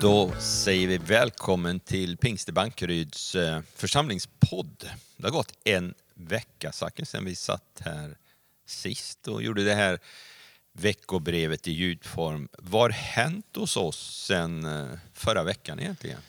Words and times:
Då 0.00 0.32
säger 0.38 0.88
vi 0.88 0.98
välkommen 0.98 1.80
till 1.80 2.16
Pingste 2.16 2.52
Bankeryds 2.52 3.34
eh, 3.34 3.60
församlingspodd. 3.74 4.88
Det 5.16 5.26
har 5.26 5.30
gått 5.30 5.52
en 5.64 5.94
vecka 6.14 6.72
Zacke, 6.72 7.06
sedan 7.06 7.24
vi 7.24 7.34
satt 7.34 7.80
här 7.80 8.16
sist 8.66 9.28
och 9.28 9.42
gjorde 9.42 9.64
det 9.64 9.74
här 9.74 9.98
veckobrevet 10.72 11.68
i 11.68 11.72
ljudform. 11.72 12.48
Vad 12.58 12.82
har 12.82 12.90
hänt 12.90 13.56
hos 13.56 13.76
oss 13.76 14.24
sen 14.26 14.64
eh, 14.64 14.86
förra 15.14 15.42
veckan 15.42 15.80
egentligen? 15.80 16.20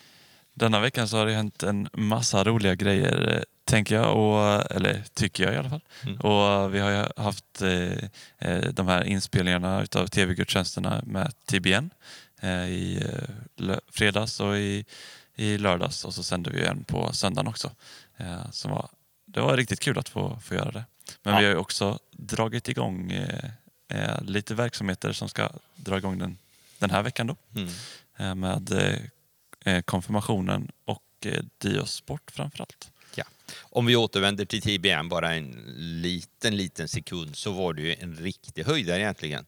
Denna 0.53 0.80
veckan 0.80 1.08
så 1.08 1.17
har 1.17 1.25
det 1.25 1.33
hänt 1.33 1.63
en 1.63 1.89
massa 1.94 2.44
roliga 2.44 2.75
grejer, 2.75 3.35
eh, 3.35 3.44
tänker 3.66 3.95
jag, 3.95 4.17
och, 4.17 4.72
eller 4.72 5.03
tycker 5.13 5.44
jag 5.44 5.53
i 5.53 5.58
alla 5.58 5.69
fall. 5.69 5.83
Mm. 6.03 6.19
Och 6.19 6.75
vi 6.75 6.80
har 6.80 6.91
ju 6.91 7.23
haft 7.23 7.61
eh, 7.61 8.69
de 8.73 8.88
här 8.88 9.03
inspelningarna 9.03 9.83
utav 9.83 10.08
tv-gudstjänsterna 10.08 11.02
med 11.05 11.33
TBN 11.45 11.89
i 12.50 13.04
eh, 13.59 13.77
fredags 13.91 14.40
och 14.40 14.58
i, 14.58 14.86
i 15.36 15.58
lördags 15.58 16.05
och 16.05 16.13
så 16.13 16.23
sände 16.23 16.50
vi 16.50 16.66
en 16.66 16.84
på 16.84 17.14
söndagen 17.14 17.48
också. 17.48 17.72
Eh, 18.17 18.52
som 18.52 18.72
var, 18.72 18.90
det 19.26 19.41
var 19.41 19.58
riktigt 19.58 19.80
kul 19.80 19.98
att 20.00 20.09
få, 20.09 20.40
få 20.44 20.55
göra 20.55 20.72
det. 20.72 20.86
Men 21.23 21.34
Ja. 21.34 21.40
vi 21.40 21.45
har 21.45 21.52
ju 21.52 21.58
också 21.58 22.00
dragit 22.12 22.70
igång 22.70 23.12
eh, 23.12 23.50
eh, 23.88 24.22
lite 24.23 24.56
verksamheter 24.56 25.14
som 25.14 25.30
ska 25.30 25.50
dra 25.75 25.98
igång 25.98 26.20
den, 26.20 26.38
den 26.80 26.89
här 26.89 27.02
veckan 27.03 27.28
då 27.28 27.36
Mm. 27.56 27.70
eh, 28.17 28.36
med 28.36 28.72
eh, 28.72 29.73
eh, 29.76 29.81
konfirmationen 29.81 30.72
och 30.86 31.03
eh, 31.26 31.44
Diosport 31.58 32.31
framförallt. 32.31 32.92
Ja. 33.16 33.23
Om 33.61 33.86
vi 33.86 33.95
återvänder 33.95 34.45
till 34.45 34.61
TBN 34.61 35.09
bara 35.09 35.33
en 35.36 35.64
liten, 36.02 36.58
liten 36.58 36.88
sekund 36.88 37.36
så 37.36 37.52
var 37.52 37.73
det 37.73 37.81
ju 37.81 37.95
en 37.95 38.16
riktig 38.16 38.64
höjdare 38.66 39.00
egentligen. 39.02 39.45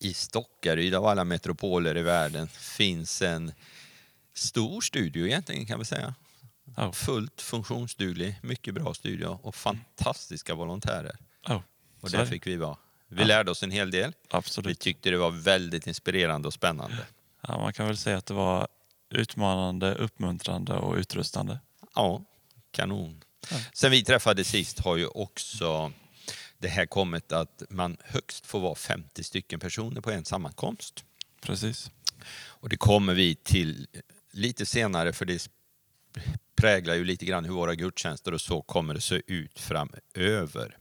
I 0.00 0.14
Stockaryd 0.14 0.94
av 0.94 1.06
alla 1.06 1.24
metropoler 1.24 1.96
i 1.96 2.02
världen 2.02 2.48
finns 2.48 3.22
en 3.22 3.52
stor 4.34 4.80
studio 4.80 5.26
egentligen 5.26 5.66
kan 5.66 5.78
vi 5.78 5.84
säga. 5.84 6.14
Oh. 6.76 6.92
Fullt 6.92 7.40
funktionsduglig, 7.42 8.38
mycket 8.42 8.74
bra 8.74 8.94
studio 8.94 9.38
och 9.42 9.54
fantastiska 9.54 10.54
volontärer. 10.54 11.16
Oh, 11.48 11.60
Och 12.00 12.10
där 12.10 12.26
fick 12.26 12.46
vi 12.46 12.56
vara. 12.56 12.76
Vi 13.08 13.20
Ja. 13.20 13.26
lärde 13.26 13.50
oss 13.50 13.62
en 13.62 13.70
hel 13.70 13.90
del. 13.90 14.10
Vi 14.10 14.28
Absolut. 14.30 14.78
tyckte 14.78 15.10
det 15.10 15.16
var 15.16 15.30
väldigt 15.30 15.86
inspirerande 15.86 16.48
och 16.48 16.54
spännande. 16.54 16.98
Ja, 17.48 17.58
man 17.60 17.72
kan 17.72 17.86
väl 17.86 17.96
säga 17.96 18.16
att 18.18 18.26
det 18.26 18.34
var 18.34 18.68
utmanande, 19.10 19.94
uppmuntrande 19.94 20.72
och 20.72 20.96
utrustande. 20.96 21.58
Ja, 21.94 22.24
kanon. 22.70 23.22
Ja. 23.50 23.56
Sen 23.72 23.90
vi 23.90 24.04
träffades 24.04 24.48
sist 24.48 24.78
har 24.78 24.96
ju 24.96 25.06
också 25.06 25.92
det 26.58 26.68
här 26.68 26.86
kommit 26.86 27.32
att 27.32 27.62
man 27.70 27.96
högst 28.04 28.46
får 28.46 28.60
vara 28.60 28.74
50 28.74 29.24
stycken 29.24 29.60
personer 29.60 30.00
på 30.00 30.10
en 30.10 30.24
sammankomst. 30.24 31.04
Precis. 31.40 31.90
Och 32.36 32.68
det 32.68 32.76
kommer 32.76 33.14
vi 33.14 33.34
till 33.34 33.86
lite 34.32 34.66
senare 34.66 35.12
för 35.12 35.24
det 35.24 35.48
präglar 36.56 36.94
ju 36.94 37.04
lite 37.04 37.26
grann 37.26 37.44
hur 37.44 37.52
våra 37.52 37.74
gudstjänster 37.74 38.34
och 38.34 38.40
så 38.40 38.62
kommer 38.62 38.94
det 38.94 39.00
se 39.00 39.22
ut 39.26 39.58
framöver. 39.58 40.76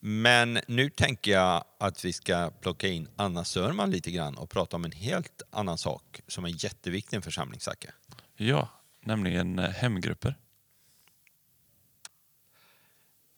Men 0.00 0.58
nu 0.68 0.90
tänker 0.90 1.32
jag 1.32 1.64
att 1.80 2.04
vi 2.04 2.12
ska 2.12 2.50
plocka 2.60 2.88
in 2.88 3.08
Anna 3.16 3.44
Sörman 3.44 3.90
lite 3.90 4.10
grann 4.10 4.36
och 4.36 4.50
prata 4.50 4.76
om 4.76 4.84
en 4.84 4.92
helt 4.92 5.42
annan 5.50 5.78
sak 5.78 6.20
som 6.26 6.44
är 6.44 6.64
jätteviktig 6.64 7.14
i 7.14 7.16
en 7.16 7.22
församling, 7.22 7.60
Zacke. 7.60 7.92
Ja, 8.36 8.68
nämligen 9.04 9.58
hemgrupper. 9.58 10.36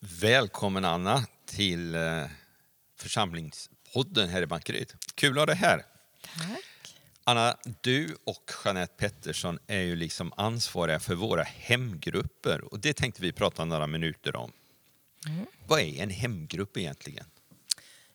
Välkommen 0.01 0.85
Anna 0.85 1.27
till 1.47 1.95
eh, 1.95 2.25
församlingspodden 2.97 4.29
här 4.29 4.43
i 4.43 4.47
Bankeryd. 4.47 4.93
Kul 5.15 5.31
att 5.31 5.39
ha 5.39 5.47
dig 5.47 5.57
här. 5.57 5.87
Tack. 6.39 6.97
Anna, 7.25 7.57
du 7.81 8.17
och 8.25 8.51
Jeanette 8.65 8.95
Pettersson 8.97 9.59
är 9.67 9.81
ju 9.81 9.97
liksom 9.97 10.33
ansvariga 10.37 11.01
för 11.01 11.15
våra 11.15 11.43
hemgrupper 11.43 12.65
och 12.73 12.81
det 12.81 12.93
tänkte 12.93 13.23
vi 13.23 13.33
prata 13.33 13.65
några 13.65 13.87
minuter 13.87 14.37
om. 14.37 14.53
Vad 15.67 15.81
är 15.81 16.03
en 16.03 16.11
hemgrupp 16.11 16.77
egentligen? 16.77 17.27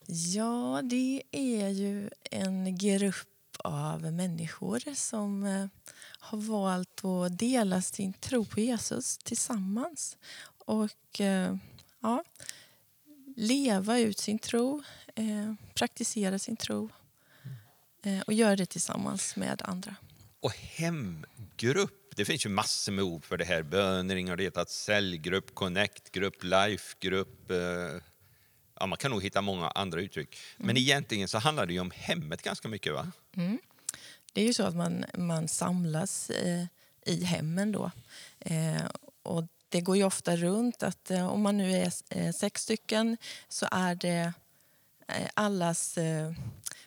Ja, 0.06 0.82
det 0.84 1.24
är 1.32 1.70
ju 1.70 2.10
en 2.32 2.78
grupp 2.78 3.28
av 3.58 4.14
människor 4.14 4.96
som 4.96 5.44
eh, 5.44 5.66
har 6.20 6.38
valt 6.38 7.06
att 7.06 7.40
dela 7.40 7.82
sin 7.82 8.14
tro 8.14 8.46
på 8.46 8.60
Jesus 8.60 9.18
tillsammans 9.18 10.18
och 10.66 11.22
eh, 11.22 11.56
ja, 12.04 12.24
leva 13.36 14.00
ut 14.00 14.20
sin 14.20 14.40
tro, 14.40 14.84
eh, 15.16 15.54
praktisera 15.74 16.40
sin 16.40 16.56
tro 16.56 16.90
eh, 18.04 18.20
och 18.20 18.34
göra 18.34 18.56
det 18.56 18.66
tillsammans 18.66 19.36
med 19.36 19.62
andra. 19.62 19.96
Och 20.40 20.52
hemgrupp, 20.52 22.16
det 22.16 22.26
finns 22.26 22.46
ju 22.46 22.50
massor 22.50 22.92
med 22.92 23.04
ord 23.04 23.26
för 23.26 23.38
det 23.38 23.46
här. 23.46 23.64
Bönering 23.64 24.30
har 24.30 24.38
det 24.38 24.44
hetat, 24.44 24.70
cellgrupp, 24.70 25.56
connectgrupp, 25.56 26.44
lifegrupp. 26.44 27.52
Eh, 27.52 27.58
ja, 28.80 28.86
man 28.86 28.98
kan 28.98 29.12
nog 29.12 29.24
hitta 29.24 29.42
många 29.42 29.68
andra 29.68 30.02
uttryck. 30.02 30.38
Men 30.58 30.78
egentligen 30.78 31.28
så 31.28 31.38
handlar 31.38 31.66
det 31.66 31.74
ju 31.74 31.80
om 31.80 31.92
hemmet 31.96 32.42
ganska 32.42 32.68
mycket 32.68 32.94
va? 32.94 33.12
Det 34.34 34.42
är 34.42 34.46
ju 34.46 34.54
så 34.54 34.64
att 34.64 34.76
man, 34.76 35.06
man 35.18 35.48
samlas 35.48 36.30
eh, 36.30 36.66
i 37.06 37.24
hemmen 37.24 37.72
då. 37.72 37.92
Eh, 38.40 38.86
och 39.24 39.48
det 39.74 39.82
går 39.82 39.98
ju 39.98 40.04
ofta 40.04 40.36
runt 40.36 40.84
att 40.84 41.12
eh, 41.12 41.28
om 41.28 41.42
man 41.42 41.58
nu 41.58 41.72
är 41.72 41.92
eh, 42.10 42.32
sex 42.32 42.62
stycken 42.62 43.18
så 43.50 43.68
är 43.72 43.96
det 43.96 44.34
eh, 45.08 45.30
allas 45.34 45.98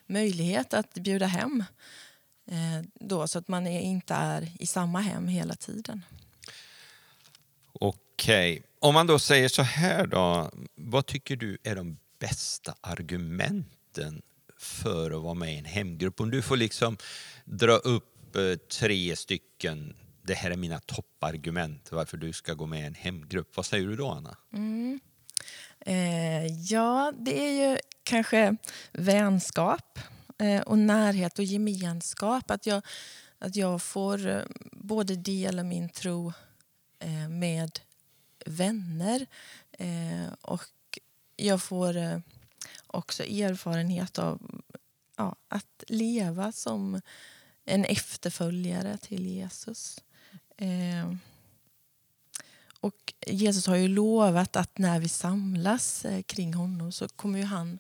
möjlighet 0.07 0.75
att 0.75 0.95
bjuda 0.95 1.27
hem. 1.27 1.65
Då, 2.95 3.29
så 3.29 3.39
att 3.39 3.49
man 3.49 3.67
inte 3.67 4.15
är 4.15 4.49
i 4.59 4.67
samma 4.67 5.01
hem 5.01 5.29
hela 5.29 5.55
tiden. 5.55 6.03
Okej, 7.73 8.63
om 8.79 8.95
man 8.95 9.07
då 9.07 9.19
säger 9.19 9.49
så 9.49 9.63
här 9.63 10.07
då. 10.07 10.51
Vad 10.75 11.07
tycker 11.07 11.37
du 11.37 11.59
är 11.63 11.77
de 11.77 11.97
bästa 12.19 12.75
argumenten 12.81 14.23
för 14.59 15.11
att 15.11 15.23
vara 15.23 15.35
med 15.35 15.55
i 15.55 15.59
en 15.59 15.65
hemgrupp? 15.65 16.21
Om 16.21 16.31
du 16.31 16.43
får 16.43 16.57
liksom 16.57 16.97
dra 17.45 17.73
upp 17.73 18.37
tre 18.81 19.17
stycken. 19.17 19.95
Det 20.27 20.35
här 20.35 20.51
är 20.51 20.57
mina 20.57 20.81
toppargument 20.81 21.93
varför 21.93 22.17
du 22.17 22.33
ska 22.33 22.55
gå 22.55 22.67
med 22.67 22.81
i 22.81 22.87
en 22.87 22.95
hemgrupp. 22.95 23.57
Vad 23.57 23.67
säger 23.67 23.87
du 23.87 23.97
då 23.97 24.09
Anna? 24.09 24.37
Mm. 24.53 25.01
Eh, 25.81 26.47
ja, 26.47 27.13
det 27.19 27.49
är 27.49 27.71
ju 27.71 27.79
kanske 28.03 28.57
vänskap 28.93 29.99
eh, 30.39 30.63
och 30.63 30.79
närhet 30.79 31.39
och 31.39 31.45
gemenskap. 31.45 32.51
Att 32.51 32.67
jag, 32.67 32.83
att 33.39 33.57
jag 33.57 33.83
får 33.83 34.27
eh, 34.27 34.43
både 34.73 35.17
dela 35.17 35.63
min 35.63 35.89
tro 35.89 36.33
eh, 36.99 37.29
med 37.29 37.81
vänner 38.47 39.27
eh, 39.73 40.33
och 40.41 40.63
jag 41.37 41.63
får 41.63 41.97
eh, 41.97 42.19
också 42.87 43.23
erfarenhet 43.23 44.19
av 44.19 44.63
ja, 45.17 45.37
att 45.49 45.85
leva 45.87 46.53
som 46.53 47.01
en 47.65 47.85
efterföljare 47.85 48.99
till 48.99 49.27
Jesus. 49.27 50.01
Eh, 50.57 51.15
och 52.81 53.15
Jesus 53.27 53.67
har 53.67 53.77
ju 53.77 53.89
lovat 53.89 54.57
att 54.57 54.79
när 54.79 55.01
vi 55.01 55.09
samlas 55.09 56.05
eh, 56.05 56.23
kring 56.23 56.55
honom 56.55 56.93
så 56.93 57.09
kommer 57.09 57.39
ju 57.39 57.45
han 57.45 57.79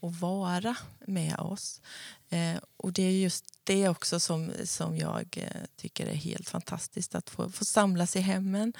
att 0.00 0.20
vara 0.20 0.76
med 1.06 1.38
oss. 1.38 1.80
Eh, 2.28 2.58
och 2.76 2.92
det 2.92 3.02
är 3.02 3.10
just 3.10 3.44
det 3.64 3.88
också 3.88 4.20
som, 4.20 4.52
som 4.64 4.96
jag 4.96 5.26
eh, 5.36 5.62
tycker 5.76 6.06
är 6.06 6.14
helt 6.14 6.48
fantastiskt. 6.48 7.14
Att 7.14 7.30
få, 7.30 7.50
få 7.50 7.64
samlas 7.64 8.16
i 8.16 8.20
hemmen 8.20 8.72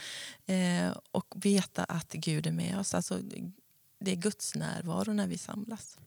eh, 0.46 0.96
och 1.10 1.34
veta 1.36 1.84
att 1.84 2.12
Gud 2.12 2.46
är 2.46 2.52
med 2.52 2.78
oss. 2.78 2.94
Alltså, 2.94 3.18
det 3.98 4.10
är 4.10 4.16
Guds 4.16 4.54
närvaro 4.54 5.12
när 5.12 5.26
vi 5.26 5.38
samlas. 5.38 5.98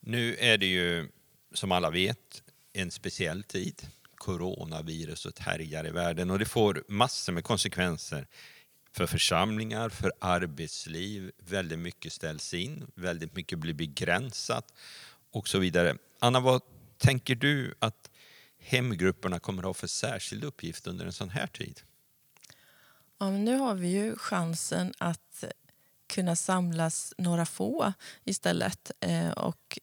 Nu 0.00 0.36
är 0.36 0.58
det 0.58 0.66
ju 0.66 1.08
som 1.54 1.72
alla 1.72 1.90
vet 1.90 2.42
en 2.72 2.90
speciell 2.90 3.42
tid. 3.42 3.86
Coronaviruset 4.20 5.38
härjar 5.38 5.86
i 5.86 5.90
världen 5.90 6.30
och 6.30 6.38
det 6.38 6.44
får 6.44 6.84
massor 6.88 7.32
med 7.32 7.44
konsekvenser 7.44 8.26
för 8.92 9.06
församlingar, 9.06 9.88
för 9.88 10.12
arbetsliv. 10.18 11.32
Väldigt 11.38 11.78
mycket 11.78 12.12
ställs 12.12 12.54
in, 12.54 12.86
väldigt 12.94 13.36
mycket 13.36 13.58
blir 13.58 13.74
begränsat 13.74 14.72
och 15.30 15.48
så 15.48 15.58
vidare. 15.58 15.96
Anna, 16.18 16.40
vad 16.40 16.62
tänker 16.98 17.34
du 17.34 17.74
att 17.78 18.10
hemgrupperna 18.58 19.38
kommer 19.38 19.62
att 19.62 19.66
ha 19.66 19.74
för 19.74 19.86
särskild 19.86 20.44
uppgift 20.44 20.86
under 20.86 21.06
en 21.06 21.12
sån 21.12 21.30
här 21.30 21.46
tid? 21.46 21.80
Ja, 23.18 23.30
men 23.30 23.44
nu 23.44 23.56
har 23.56 23.74
vi 23.74 23.88
ju 23.88 24.16
chansen 24.16 24.92
att 24.98 25.44
kunna 26.06 26.36
samlas 26.36 27.14
några 27.18 27.46
få 27.46 27.92
istället 28.24 28.90
eh, 29.00 29.30
och 29.30 29.78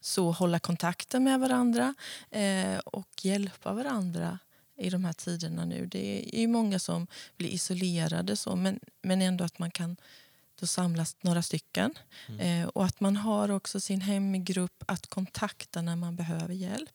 så 0.00 0.30
hålla 0.32 0.58
kontakten 0.58 1.24
med 1.24 1.40
varandra 1.40 1.94
eh, 2.30 2.78
och 2.78 3.08
hjälpa 3.24 3.72
varandra 3.72 4.38
i 4.78 4.90
de 4.90 5.04
här 5.04 5.12
tiderna 5.12 5.64
nu. 5.64 5.86
Det 5.86 6.36
är 6.36 6.40
ju 6.40 6.46
många 6.46 6.78
som 6.78 7.06
blir 7.36 7.48
isolerade 7.48 8.36
så, 8.36 8.56
men, 8.56 8.80
men 9.02 9.22
ändå 9.22 9.44
att 9.44 9.58
man 9.58 9.70
kan 9.70 9.96
då 10.60 10.66
samlas 10.66 11.16
några 11.20 11.42
stycken. 11.42 11.94
Eh, 12.40 12.66
och 12.68 12.84
att 12.84 13.00
man 13.00 13.16
har 13.16 13.50
också 13.50 13.80
sin 13.80 14.00
hemgrupp 14.00 14.82
att 14.86 15.06
kontakta 15.06 15.82
när 15.82 15.96
man 15.96 16.16
behöver 16.16 16.54
hjälp. 16.54 16.90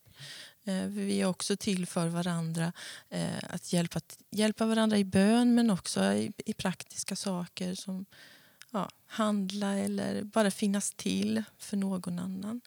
Eh, 0.64 0.84
Vi 0.86 1.22
är 1.22 1.26
också 1.26 1.58
till 1.58 1.86
för 1.86 2.08
varandra. 2.08 2.72
eh, 3.10 3.44
Att 3.50 3.74
hjälpa, 3.74 4.00
hjälpa 4.32 4.66
varandra 4.66 4.98
i 4.98 5.04
bön 5.04 5.56
men 5.56 5.70
också 5.70 6.14
i, 6.14 6.32
i 6.46 6.54
praktiska 6.54 7.16
saker 7.16 7.76
som 7.76 8.06
ja, 8.76 8.90
handla 9.08 9.78
eller 9.78 10.24
bara 10.24 10.52
finnas 10.52 10.92
till 10.92 11.44
för 11.58 11.78
någon 11.78 12.20
annan. 12.20 12.62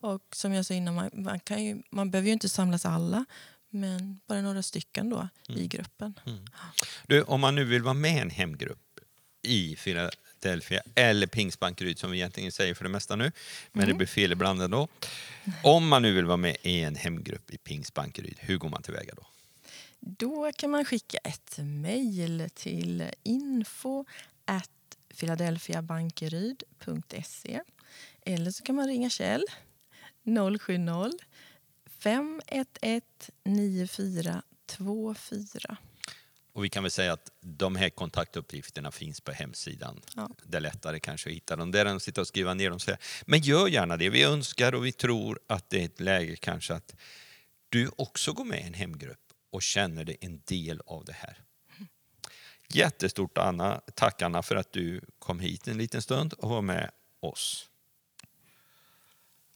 Och 0.00 0.22
som 0.32 0.52
jag 0.52 0.66
sa 0.66 0.74
innan, 0.74 0.94
man, 0.94 1.10
man, 1.12 1.40
kan 1.40 1.64
ju, 1.64 1.82
man 1.90 2.10
behöver 2.10 2.26
ju 2.26 2.32
inte 2.32 2.48
samlas 2.48 2.86
alla 2.86 3.24
men 3.70 4.20
bara 4.26 4.40
några 4.40 4.62
stycken 4.62 5.10
då 5.10 5.28
i 5.48 5.66
gruppen. 5.66 6.14
Du, 7.06 7.22
om 7.22 7.40
man 7.40 7.54
nu 7.54 7.64
vill 7.64 7.82
vara 7.82 7.94
med 7.94 8.16
i 8.16 8.18
en 8.18 8.30
hemgrupp 8.30 9.00
i 9.42 9.76
Philadelphia 9.76 10.82
eller 10.94 11.26
Pingsbankeryd 11.26 11.98
som 11.98 12.10
vi 12.10 12.16
egentligen 12.16 12.52
säger 12.52 12.74
för 12.74 12.84
det 12.84 12.90
mesta 12.90 13.16
nu, 13.16 13.32
men 13.72 13.88
det 13.88 13.94
blir 13.94 14.06
fel 14.06 14.32
ibland 14.32 14.62
ändå. 14.62 14.88
Om 15.62 15.88
man 15.88 16.02
nu 16.02 16.12
vill 16.12 16.24
vara 16.24 16.36
med 16.36 16.56
i 16.62 16.80
en 16.80 16.96
hemgrupp 16.96 17.50
i 17.50 17.58
Pingsbankeryd, 17.58 18.36
hur 18.38 18.58
går 18.58 18.68
man 18.68 18.82
tillväga 18.82 19.14
då? 19.14 19.26
Då 20.00 20.52
kan 20.52 20.70
man 20.70 20.84
skicka 20.84 21.18
ett 21.18 21.58
mejl 21.58 22.48
till 22.54 23.10
info 23.22 24.04
at 24.44 24.70
philadelphiabankeryd.se 25.16 27.60
eller 28.20 28.50
så 28.50 28.64
kan 28.64 28.74
man 28.74 28.86
ringa 28.86 29.10
Kjell 29.10 29.44
070 30.60 31.18
511 31.98 33.00
9424. 33.44 35.76
Och 36.52 36.64
vi 36.64 36.68
kan 36.68 36.82
väl 36.82 36.90
säga 36.90 37.12
att 37.12 37.30
de 37.40 37.76
här 37.76 37.90
kontaktuppgifterna 37.90 38.92
finns 38.92 39.20
på 39.20 39.32
hemsidan. 39.32 40.00
Ja. 40.16 40.30
Det 40.44 40.56
är 40.56 40.60
lättare 40.60 41.00
kanske 41.00 41.30
att 41.30 41.36
hitta 41.36 41.56
dem 41.56 41.70
där 41.70 41.86
än 41.86 41.96
att 41.96 42.02
sitta 42.02 42.20
och 42.20 42.26
skriva 42.26 42.54
ner 42.54 42.70
dem. 42.70 42.78
Men 43.26 43.40
gör 43.40 43.68
gärna 43.68 43.96
det. 43.96 44.10
Vi 44.10 44.22
önskar 44.22 44.74
och 44.74 44.86
vi 44.86 44.92
tror 44.92 45.40
att 45.46 45.70
det 45.70 45.80
är 45.80 45.84
ett 45.84 46.00
läge 46.00 46.36
kanske 46.36 46.74
att 46.74 46.94
du 47.68 47.90
också 47.96 48.32
går 48.32 48.44
med 48.44 48.60
i 48.60 48.62
en 48.62 48.74
hemgrupp 48.74 49.32
och 49.50 49.62
känner 49.62 50.04
dig 50.04 50.16
en 50.20 50.42
del 50.44 50.80
av 50.86 51.04
det 51.04 51.12
här. 51.12 51.38
Jättestort 52.74 53.38
Anna, 53.38 53.80
tack 53.94 54.22
Anna 54.22 54.42
för 54.42 54.56
att 54.56 54.72
du 54.72 55.00
kom 55.18 55.40
hit 55.40 55.68
en 55.68 55.78
liten 55.78 56.02
stund 56.02 56.32
och 56.32 56.50
var 56.50 56.62
med 56.62 56.90
oss. 57.20 57.68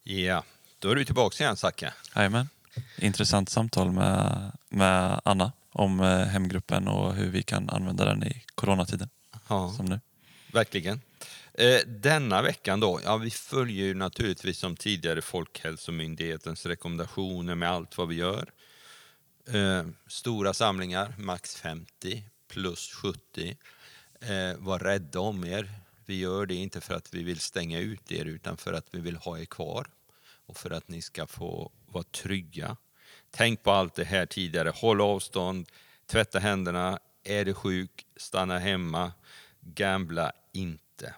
Ja, 0.02 0.44
då 0.78 0.90
är 0.90 0.94
du 0.94 1.04
tillbaka 1.04 1.44
igen 1.44 1.56
Zacke. 1.56 1.92
Jajamän. 2.14 2.48
Intressant 2.98 3.48
samtal 3.48 3.92
med, 3.92 4.52
med 4.68 5.20
Anna 5.24 5.52
om 5.72 6.00
eh, 6.00 6.18
hemgruppen 6.18 6.88
och 6.88 7.14
hur 7.14 7.30
vi 7.30 7.42
kan 7.42 7.70
använda 7.70 8.04
den 8.04 8.24
i 8.24 8.44
coronatiden. 8.54 9.08
Ja. 9.48 9.72
Som 9.76 9.86
nu. 9.86 10.00
Verkligen. 10.52 11.00
Eh, 11.54 11.78
denna 11.86 12.42
veckan 12.42 12.80
då, 12.80 13.00
ja 13.04 13.16
vi 13.16 13.30
följer 13.30 13.94
naturligtvis 13.94 14.58
som 14.58 14.76
tidigare 14.76 15.22
Folkhälsomyndighetens 15.22 16.66
rekommendationer 16.66 17.54
med 17.54 17.70
allt 17.70 17.98
vad 17.98 18.08
vi 18.08 18.14
gör. 18.14 18.50
Eh, 19.48 19.86
stora 20.06 20.54
samlingar, 20.54 21.14
max 21.18 21.56
50 21.56 22.22
plus 22.48 22.90
70. 22.90 23.56
Eh, 24.20 24.56
var 24.56 24.78
rädda 24.78 25.20
om 25.20 25.44
er. 25.44 25.70
Vi 26.06 26.18
gör 26.18 26.46
det 26.46 26.54
inte 26.54 26.80
för 26.80 26.94
att 26.94 27.14
vi 27.14 27.22
vill 27.22 27.40
stänga 27.40 27.78
ut 27.78 28.12
er 28.12 28.24
utan 28.24 28.56
för 28.56 28.72
att 28.72 28.86
vi 28.90 29.00
vill 29.00 29.16
ha 29.16 29.38
er 29.38 29.44
kvar 29.44 29.86
och 30.46 30.56
för 30.56 30.70
att 30.70 30.88
ni 30.88 31.02
ska 31.02 31.26
få 31.26 31.72
vara 31.86 32.04
trygga. 32.04 32.76
Tänk 33.30 33.62
på 33.62 33.70
allt 33.70 33.94
det 33.94 34.04
här 34.04 34.26
tidigare. 34.26 34.72
Håll 34.74 35.00
avstånd, 35.00 35.68
tvätta 36.06 36.38
händerna, 36.38 36.98
är 37.24 37.44
du 37.44 37.54
sjuk, 37.54 38.06
stanna 38.16 38.58
hemma, 38.58 39.12
gambla 39.60 40.32
inte. 40.52 41.14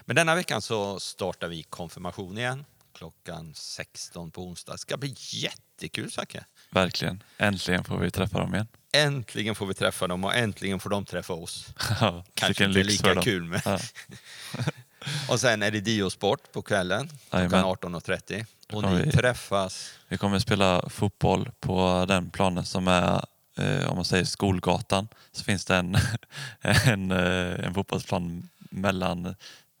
Men 0.00 0.16
denna 0.16 0.34
veckan 0.34 0.62
så 0.62 1.00
startar 1.00 1.48
vi 1.48 1.62
konfirmation 1.62 2.38
igen 2.38 2.64
klockan 2.94 3.54
16 3.54 4.30
på 4.30 4.42
onsdag. 4.42 4.72
Det 4.72 4.78
ska 4.78 4.96
bli 4.96 5.14
jättekul 5.16 6.10
Zacke. 6.10 6.44
Verkligen. 6.70 7.22
Äntligen 7.38 7.84
får 7.84 7.98
vi 7.98 8.10
träffa 8.10 8.38
dem 8.38 8.54
igen. 8.54 8.66
Äntligen 8.94 9.54
får 9.54 9.66
vi 9.66 9.74
träffa 9.74 10.06
dem 10.06 10.24
och 10.24 10.34
äntligen 10.34 10.80
får 10.80 10.90
de 10.90 11.04
träffa 11.04 11.32
oss. 11.32 11.66
Ja, 12.00 12.24
Kanske 12.34 12.64
inte 12.64 12.82
lika 12.82 13.22
kul 13.22 13.42
med. 13.44 13.62
Ja. 13.64 13.78
Och 15.28 15.40
sen 15.40 15.62
är 15.62 15.70
det 15.70 15.80
Diosport 15.80 16.52
på 16.52 16.62
kvällen 16.62 17.08
klockan 17.08 17.40
Jajamän. 17.50 17.64
18.30. 17.64 18.46
Och 18.72 18.82
ni 18.82 19.02
vi- 19.02 19.12
träffas 19.12 19.90
Vi 20.08 20.18
kommer 20.18 20.38
spela 20.38 20.88
fotboll 20.88 21.50
på 21.60 22.04
den 22.08 22.30
planen 22.30 22.64
som 22.64 22.88
är, 22.88 23.24
eh, 23.58 23.86
om 23.90 23.96
man 23.96 24.04
säger 24.04 24.24
Skolgatan, 24.24 25.08
så 25.32 25.44
finns 25.44 25.64
det 25.64 25.76
en, 25.76 25.96
en, 26.60 27.10
eh, 27.10 27.64
en 27.66 27.74
fotbollsplan 27.74 28.48
mellan 28.58 29.34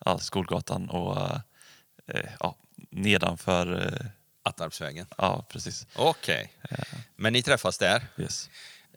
ja, 0.04 0.18
Skolgatan 0.18 0.88
och 0.90 1.30
eh, 2.06 2.24
ja, 2.40 2.56
nedanför, 2.90 3.86
eh, 4.02 4.06
Attarpsvägen. 4.42 5.06
ja 5.18 5.44
precis. 5.48 5.86
Okej, 5.96 6.52
men 7.16 7.32
ni 7.32 7.42
träffas 7.42 7.78
där. 7.78 8.06
Yes. 8.18 8.50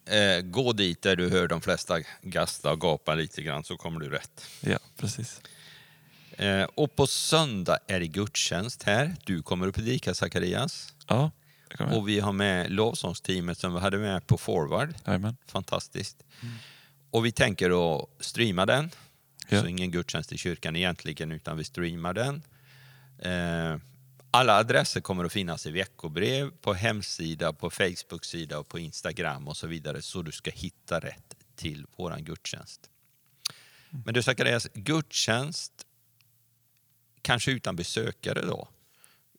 Eh, 0.10 0.42
gå 0.42 0.74
dit 0.74 1.02
där 1.02 1.16
du 1.16 1.30
hör 1.30 1.48
de 1.48 1.62
flesta 1.62 2.00
gasta 2.22 2.72
och 2.72 2.82
gapa 2.82 3.16
lite 3.16 3.42
grann 3.42 3.64
så 3.64 3.78
kommer 3.78 4.00
du 4.00 4.10
rätt. 4.10 4.46
Ja, 4.62 4.80
precis. 4.98 5.42
Eh, 6.32 6.64
och 6.64 6.96
på 6.96 7.08
söndag 7.08 7.78
är 7.88 8.00
det 8.00 8.08
gudstjänst 8.08 8.84
här. 8.84 9.16
Du 9.26 9.42
kommer 9.44 9.68
att 9.68 9.76
predika 9.76 10.14
Zacharias. 10.14 10.94
Ja, 11.08 11.32
det 11.70 11.78
kommer. 11.78 11.98
Och 11.98 12.10
vi 12.10 12.20
har 12.20 12.34
med 12.34 12.72
lovsångsteamet 12.72 13.58
som 13.58 13.74
vi 13.74 13.80
hade 13.80 13.98
med 13.98 14.28
på 14.28 14.38
Forward. 14.38 14.94
Jajamän. 15.06 15.38
Fantastiskt. 15.48 16.24
Och 17.12 17.26
vi 17.26 17.32
tänker 17.32 17.96
att 17.96 18.08
streama 18.20 18.66
den. 18.66 18.92
Ja. 19.50 19.62
Så 19.62 19.68
ingen 19.68 19.92
gudstjänst 19.92 20.32
i 20.32 20.38
kyrkan 20.38 20.76
egentligen, 20.76 21.32
utan 21.32 21.58
vi 21.58 21.64
streamar 21.64 22.14
den. 22.14 22.42
Eh, 23.20 23.80
alla 24.32 24.58
adresser 24.58 25.02
kommer 25.02 25.24
att 25.24 25.34
finnas 25.34 25.66
i 25.66 25.72
veckobrev, 25.72 26.52
på 26.62 26.74
hemsida, 26.74 27.54
på 27.54 27.70
Facebook-sida 27.70 28.60
och 28.60 28.68
på 28.68 28.80
Instagram 28.80 29.48
och 29.48 29.58
så 29.58 29.68
vidare. 29.68 30.02
Så 30.02 30.22
du 30.22 30.32
ska 30.32 30.52
hitta 30.52 31.00
rätt 31.00 31.36
till 31.56 31.86
våran 31.96 32.24
gudstjänst. 32.24 32.90
Men 34.06 34.14
du 34.14 34.24
Zacharias, 34.24 34.68
gudstjänst 34.74 35.74
kanske 37.22 37.52
utan 37.52 37.76
besökare 37.76 38.42
då? 38.42 38.68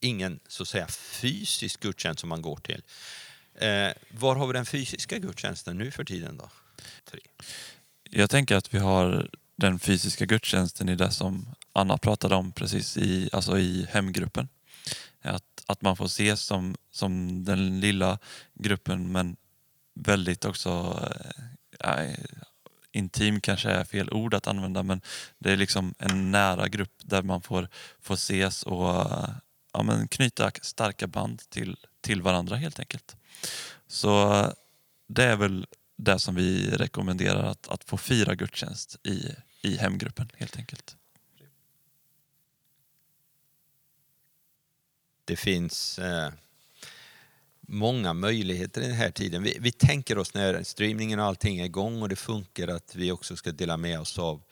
Ingen 0.00 0.40
så 0.48 0.62
att 0.62 0.68
säga 0.68 0.86
fysisk 0.88 1.80
gudstjänst 1.80 2.20
som 2.20 2.28
man 2.28 2.42
går 2.42 2.56
till. 2.56 2.82
Eh, 3.54 3.90
var 4.10 4.36
har 4.36 4.46
vi 4.46 4.52
den 4.52 4.66
fysiska 4.66 5.18
gudstjänsten 5.18 5.78
nu 5.78 5.90
för 5.90 6.04
tiden 6.04 6.36
då? 6.36 6.50
Tre. 7.04 7.20
Jag 8.10 8.30
tänker 8.30 8.56
att 8.56 8.74
vi 8.74 8.78
har 8.78 9.30
den 9.56 9.78
fysiska 9.78 10.26
gudstjänsten 10.26 10.88
i 10.88 10.94
det 10.94 11.10
som 11.10 11.54
Anna 11.72 11.98
pratade 11.98 12.34
om 12.34 12.52
precis 12.52 12.96
i, 12.96 13.30
alltså 13.32 13.58
i 13.58 13.86
hemgruppen. 13.90 14.48
Att, 15.28 15.64
att 15.66 15.82
man 15.82 15.96
får 15.96 16.06
ses 16.06 16.40
som, 16.40 16.76
som 16.90 17.44
den 17.44 17.80
lilla 17.80 18.18
gruppen 18.54 19.12
men 19.12 19.36
väldigt 19.94 20.44
också 20.44 21.00
eh, 21.80 22.14
intim 22.92 23.40
kanske 23.40 23.70
är 23.70 23.84
fel 23.84 24.10
ord 24.10 24.34
att 24.34 24.46
använda 24.46 24.82
men 24.82 25.00
det 25.38 25.52
är 25.52 25.56
liksom 25.56 25.94
en 25.98 26.30
nära 26.30 26.68
grupp 26.68 26.92
där 27.04 27.22
man 27.22 27.42
får, 27.42 27.68
får 28.00 28.14
ses 28.14 28.62
och 28.62 29.06
ja, 29.72 29.82
men 29.82 30.08
knyta 30.08 30.50
starka 30.62 31.06
band 31.06 31.42
till, 31.50 31.76
till 32.00 32.22
varandra 32.22 32.56
helt 32.56 32.78
enkelt. 32.78 33.16
Så 33.86 34.32
eh, 34.32 34.50
det 35.08 35.24
är 35.24 35.36
väl 35.36 35.66
det 35.96 36.18
som 36.18 36.34
vi 36.34 36.70
rekommenderar 36.70 37.44
att, 37.44 37.68
att 37.68 37.84
få 37.84 37.96
fira 37.96 38.34
gudstjänst 38.34 38.96
i, 39.06 39.34
i 39.62 39.76
hemgruppen 39.76 40.30
helt 40.36 40.56
enkelt. 40.56 40.96
Det 45.28 45.36
finns 45.36 45.98
eh, 45.98 46.30
många 47.60 48.12
möjligheter 48.12 48.80
i 48.80 48.86
den 48.86 48.94
här 48.94 49.10
tiden. 49.10 49.42
Vi, 49.42 49.56
vi 49.60 49.72
tänker 49.72 50.18
oss 50.18 50.34
när 50.34 50.62
streamingen 50.62 51.18
och 51.18 51.24
allting 51.24 51.58
är 51.58 51.64
igång 51.64 52.02
och 52.02 52.08
det 52.08 52.16
funkar 52.16 52.68
att 52.68 52.94
vi 52.94 53.12
också 53.12 53.36
ska 53.36 53.52
dela 53.52 53.76
med 53.76 54.00
oss 54.00 54.18
av 54.18 54.42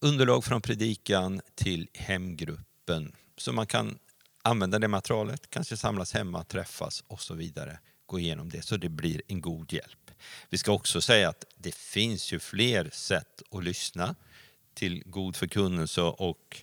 underlag 0.00 0.44
från 0.44 0.62
predikan 0.62 1.40
till 1.54 1.88
hemgruppen. 1.92 3.12
Så 3.36 3.52
man 3.52 3.66
kan 3.66 3.98
använda 4.42 4.78
det 4.78 4.88
materialet, 4.88 5.50
kanske 5.50 5.76
samlas 5.76 6.12
hemma, 6.12 6.44
träffas 6.44 7.04
och 7.06 7.20
så 7.20 7.34
vidare. 7.34 7.78
Gå 8.06 8.18
igenom 8.18 8.48
det 8.48 8.62
så 8.62 8.76
det 8.76 8.88
blir 8.88 9.22
en 9.26 9.40
god 9.40 9.72
hjälp. 9.72 10.10
Vi 10.50 10.58
ska 10.58 10.72
också 10.72 11.00
säga 11.00 11.28
att 11.28 11.44
det 11.56 11.74
finns 11.74 12.32
ju 12.32 12.38
fler 12.38 12.90
sätt 12.92 13.42
att 13.50 13.64
lyssna 13.64 14.14
till 14.74 15.02
god 15.06 15.36
förkunnelse 15.36 16.00
och 16.02 16.62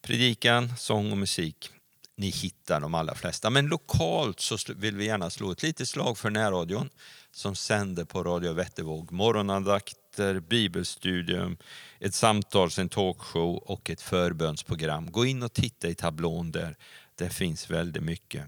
predikan, 0.00 0.76
sång 0.76 1.12
och 1.12 1.18
musik. 1.18 1.72
Ni 2.18 2.30
hittar 2.30 2.80
de 2.80 2.94
allra 2.94 3.14
flesta. 3.14 3.50
Men 3.50 3.66
lokalt 3.66 4.40
så 4.40 4.56
vill 4.76 4.96
vi 4.96 5.04
gärna 5.06 5.30
slå 5.30 5.50
ett 5.50 5.62
litet 5.62 5.88
slag 5.88 6.18
för 6.18 6.30
närradion 6.30 6.90
som 7.30 7.54
sänder 7.54 8.04
på 8.04 8.24
Radio 8.24 8.52
Vättervåg. 8.52 9.12
Morgonandakter, 9.12 10.40
bibelstudium, 10.40 11.56
ett 12.00 12.14
samtals, 12.14 12.78
en 12.78 12.88
talkshow 12.88 13.56
och 13.56 13.90
ett 13.90 14.00
förbönsprogram. 14.00 15.10
Gå 15.10 15.26
in 15.26 15.42
och 15.42 15.52
titta 15.52 15.88
i 15.88 15.94
tablån 15.94 16.50
där. 16.50 16.76
Det 17.14 17.30
finns 17.30 17.70
väldigt 17.70 18.02
mycket. 18.02 18.44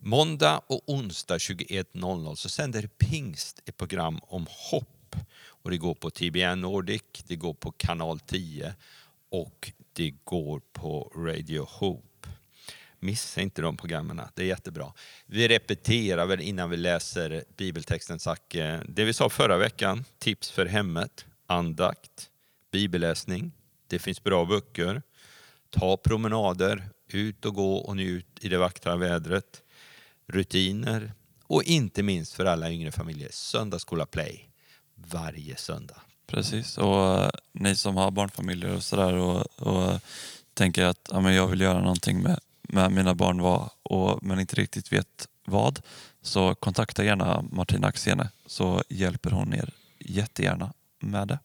Måndag 0.00 0.60
och 0.66 0.82
onsdag 0.86 1.36
21.00 1.36 2.34
så 2.34 2.48
sänder 2.48 2.88
Pingst 2.98 3.62
ett 3.64 3.76
program 3.76 4.18
om 4.22 4.46
hopp. 4.70 5.16
Och 5.44 5.70
det 5.70 5.78
går 5.78 5.94
på 5.94 6.10
TBN 6.10 6.60
Nordic, 6.60 7.02
det 7.26 7.36
går 7.36 7.54
på 7.54 7.72
kanal 7.72 8.20
10 8.20 8.74
och 9.30 9.72
det 9.92 10.10
går 10.24 10.60
på 10.72 11.12
Radio 11.16 11.66
Hope. 11.70 12.11
Missa 13.04 13.40
inte 13.40 13.62
de 13.62 13.76
programmen, 13.76 14.20
det 14.34 14.42
är 14.42 14.46
jättebra. 14.46 14.92
Vi 15.26 15.48
repeterar 15.48 16.26
väl 16.26 16.40
innan 16.40 16.70
vi 16.70 16.76
läser 16.76 17.44
bibeltexten, 17.56 18.18
Zacke. 18.18 18.66
Eh, 18.66 18.80
det 18.88 19.04
vi 19.04 19.12
sa 19.12 19.28
förra 19.28 19.56
veckan, 19.56 20.04
tips 20.18 20.50
för 20.50 20.66
hemmet, 20.66 21.26
andakt, 21.46 22.30
bibelläsning. 22.72 23.52
Det 23.86 23.98
finns 23.98 24.22
bra 24.22 24.44
böcker. 24.44 25.02
Ta 25.70 25.96
promenader, 25.96 26.88
ut 27.08 27.44
och 27.44 27.54
gå 27.54 27.76
och 27.76 27.96
njut 27.96 28.26
i 28.40 28.48
det 28.48 28.58
vackra 28.58 28.96
vädret. 28.96 29.62
Rutiner 30.26 31.12
och 31.46 31.62
inte 31.62 32.02
minst 32.02 32.32
för 32.32 32.44
alla 32.44 32.70
yngre 32.70 32.92
familjer, 32.92 33.28
söndagsskola 33.32 34.06
play 34.06 34.48
varje 34.94 35.56
söndag. 35.56 36.00
Precis, 36.26 36.78
och 36.78 37.22
eh, 37.22 37.30
ni 37.52 37.76
som 37.76 37.96
har 37.96 38.10
barnfamiljer 38.10 38.76
och 38.76 38.82
sådär 38.82 39.14
och, 39.14 39.46
och 39.60 40.00
tänker 40.54 40.84
att 40.84 41.08
ja, 41.12 41.20
men 41.20 41.34
jag 41.34 41.46
vill 41.46 41.60
göra 41.60 41.80
någonting 41.80 42.22
med, 42.22 42.40
med 42.72 42.92
mina 42.92 43.14
barn 43.14 43.42
var, 43.42 43.70
och, 43.82 44.22
men 44.22 44.40
inte 44.40 44.56
riktigt 44.56 44.92
vet 44.92 45.28
vad, 45.46 45.80
så 46.22 46.54
kontakta 46.54 47.04
gärna 47.04 47.44
Martina 47.50 47.86
Axene 47.86 48.28
så 48.46 48.82
hjälper 48.88 49.30
hon 49.30 49.54
er 49.54 49.70
jättegärna 49.98 50.72
med 51.00 51.28
det. 51.28 51.38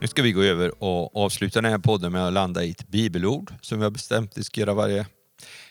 Nu 0.00 0.08
ska 0.08 0.22
vi 0.22 0.32
gå 0.32 0.42
över 0.42 0.82
och 0.82 1.16
avsluta 1.16 1.60
den 1.60 1.70
här 1.70 1.78
podden 1.78 2.12
med 2.12 2.26
att 2.26 2.32
landa 2.32 2.64
i 2.64 2.70
ett 2.70 2.88
bibelord 2.88 3.54
som 3.60 3.78
vi 3.78 3.84
har 3.84 3.90
bestämt 3.90 4.30
att 4.30 4.38
vi 4.38 4.44
ska 4.44 4.60
göra 4.60 4.74
varje 4.74 5.06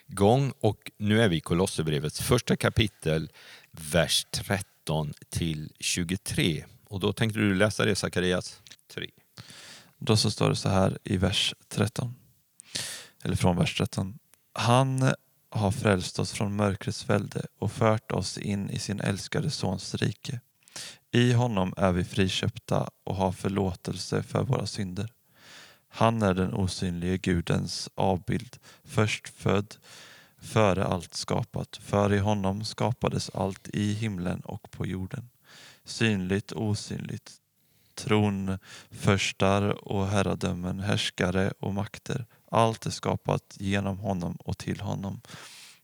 gång. 0.07 0.53
Och 0.59 0.91
nu 0.97 1.21
är 1.21 1.29
vi 1.29 1.35
i 1.35 1.41
Kolosserbrevets 1.41 2.21
första 2.21 2.55
kapitel, 2.55 3.31
vers 3.71 4.25
13 4.31 5.13
till 5.29 5.71
23. 5.79 6.65
Och 6.85 6.99
då 6.99 7.13
tänkte 7.13 7.39
du 7.39 7.55
läsa 7.55 7.85
det, 7.85 7.95
Sakarias 7.95 8.61
3. 8.93 9.09
Då 9.97 10.17
så 10.17 10.31
står 10.31 10.49
det 10.49 10.55
så 10.55 10.69
här 10.69 10.97
i 11.03 11.17
vers 11.17 11.53
13. 11.67 12.15
Eller 13.23 13.35
från 13.35 13.57
vers 13.57 13.77
13. 13.77 14.19
Han 14.53 15.13
har 15.49 15.71
frälst 15.71 16.19
oss 16.19 16.31
från 16.31 16.55
mörkrets 16.55 17.09
välde 17.09 17.45
och 17.59 17.71
fört 17.71 18.11
oss 18.11 18.37
in 18.37 18.69
i 18.69 18.79
sin 18.79 18.99
älskade 18.99 19.49
Sons 19.51 19.95
rike. 19.95 20.39
I 21.11 21.33
honom 21.33 21.73
är 21.77 21.91
vi 21.91 22.03
friköpta 22.03 22.89
och 23.03 23.15
har 23.15 23.31
förlåtelse 23.31 24.23
för 24.23 24.43
våra 24.43 24.65
synder. 24.65 25.09
Han 25.95 26.21
är 26.21 26.33
den 26.33 26.53
osynlige 26.53 27.17
Gudens 27.17 27.89
avbild, 27.95 28.57
förstfödd 28.83 29.75
före 30.37 30.85
allt 30.85 31.13
skapat. 31.13 31.77
För 31.77 32.13
i 32.13 32.17
honom 32.17 32.65
skapades 32.65 33.29
allt 33.29 33.67
i 33.67 33.93
himlen 33.93 34.39
och 34.39 34.71
på 34.71 34.85
jorden. 34.85 35.29
Synligt 35.83 36.51
och 36.51 36.67
osynligt. 36.67 37.31
Tronförstar 37.95 39.87
och 39.87 40.07
herradömen, 40.07 40.79
härskare 40.79 41.53
och 41.59 41.73
makter. 41.73 42.25
Allt 42.51 42.85
är 42.85 42.89
skapat 42.89 43.57
genom 43.59 43.97
honom 43.97 44.35
och 44.35 44.57
till 44.57 44.79
honom. 44.79 45.21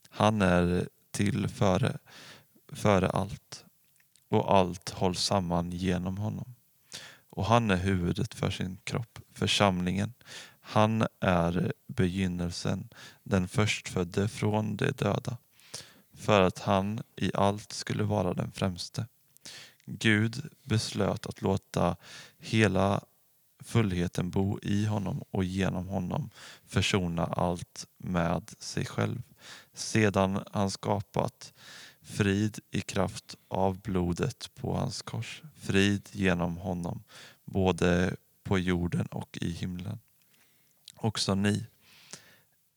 Han 0.10 0.42
är 0.42 0.90
till 1.12 1.48
före, 1.48 1.98
före 2.74 3.10
allt 3.10 3.66
och 4.30 4.58
allt 4.58 4.90
hålls 4.90 5.24
samman 5.24 5.72
genom 5.72 6.18
honom. 6.18 6.56
Och 7.30 7.46
han 7.46 7.72
är 7.72 7.78
huvudet 7.78 8.34
för 8.34 8.52
sin 8.52 8.78
kropp, 8.84 9.20
församlingen. 9.40 10.14
Han 10.62 11.08
är 11.20 11.74
begynnelsen, 11.88 12.90
den 13.24 13.48
förstfödde 13.48 14.28
från 14.28 14.78
de 14.78 14.92
döda, 14.92 15.38
för 16.14 16.42
att 16.42 16.60
han 16.60 17.02
i 17.16 17.32
allt 17.34 17.72
skulle 17.72 18.04
vara 18.04 18.34
den 18.34 18.52
främste. 18.52 19.06
Gud 19.86 20.50
beslöt 20.64 21.26
att 21.26 21.42
låta 21.42 21.96
hela 22.40 23.02
fullheten 23.64 24.30
bo 24.30 24.60
i 24.62 24.86
honom 24.86 25.24
och 25.32 25.44
genom 25.44 25.88
honom 25.88 26.30
försona 26.68 27.26
allt 27.26 27.88
med 27.98 28.52
sig 28.60 28.86
själv. 28.86 29.22
Sedan 29.74 30.44
han 30.52 30.72
skapat 30.72 31.54
Frid 32.02 32.60
i 32.72 32.82
kraft 32.82 33.36
av 33.48 33.82
blodet 33.82 34.50
på 34.56 34.78
hans 34.78 35.02
kors. 35.02 35.42
Frid 35.56 36.10
genom 36.12 36.58
honom, 36.58 37.04
både 37.46 38.16
på 38.50 38.60
jorden 38.60 39.06
och 39.06 39.38
i 39.42 39.52
himlen. 39.52 40.00
Också 40.96 41.36
ni, 41.36 41.66